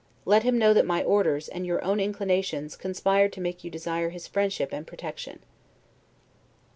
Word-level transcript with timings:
Let 0.25 0.41
him 0.41 0.57
know 0.57 0.73
that 0.73 0.87
my 0.87 1.03
orders, 1.03 1.47
and 1.47 1.63
your 1.63 1.83
own 1.85 1.99
inclinations, 1.99 2.75
conspired 2.75 3.31
to 3.33 3.39
make 3.39 3.63
you 3.63 3.69
desire 3.69 4.09
his 4.09 4.27
friendship 4.27 4.69
and 4.73 4.87
protection. 4.87 5.41